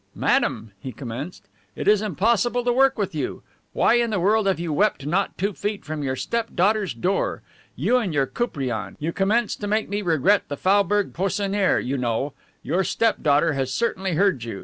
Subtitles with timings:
[0.15, 1.43] "Madame," he commenced,
[1.75, 3.43] "it is impossible to work with you.
[3.71, 7.43] Why in the world have you wept not two feet from your step daughter's door?
[7.75, 12.33] You and your Koupriane, you commence to make me regret the Faubourg Poissoniere, you know.
[12.63, 14.59] Your step daughter has certainly heard you.